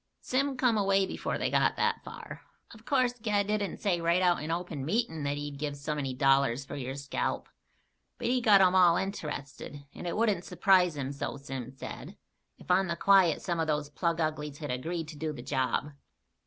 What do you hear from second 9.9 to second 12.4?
and it wouldn't surprise him, so Sim said,